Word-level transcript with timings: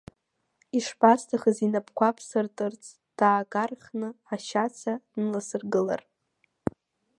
Ишԥасҭахыз 0.77 1.57
инапқәа 1.65 2.09
ԥсыртырц, 2.15 2.83
даагархны 3.17 4.09
ашьацра 4.33 4.93
дныласыргылар. 5.11 6.01